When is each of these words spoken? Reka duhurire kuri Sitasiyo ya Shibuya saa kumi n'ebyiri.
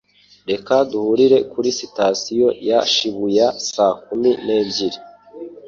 Reka 0.49 0.73
duhurire 0.89 1.37
kuri 1.51 1.69
Sitasiyo 1.79 2.47
ya 2.69 2.79
Shibuya 2.93 3.47
saa 3.69 3.93
kumi 4.05 4.29
n'ebyiri. 4.45 4.99